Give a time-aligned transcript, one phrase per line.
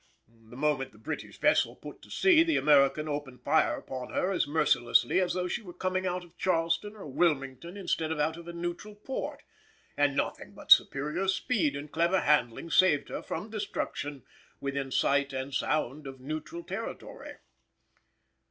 [0.49, 4.47] The moment the British vessel put to sea the American opened fire upon her as
[4.47, 8.47] mercilessly as though she were coming out of Charleston or Wilmington instead of out of
[8.47, 9.43] a neutral port,
[9.95, 14.23] and nothing but superior speed and clever handling saved her from destruction
[14.59, 17.33] within sight and sound of neutral territory.